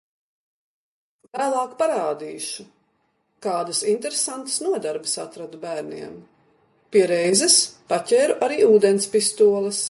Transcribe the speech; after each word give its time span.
Vēlāk 1.37 1.75
parādīšu, 1.81 2.65
kādas 3.47 3.81
interesantas 3.93 4.57
nodarbes 4.65 5.13
atradu 5.25 5.61
bērniem. 5.65 6.17
Pie 6.91 7.05
reizes 7.13 7.59
paķēru 7.93 8.39
arī 8.49 8.61
ūdens 8.73 9.11
pistoles. 9.17 9.79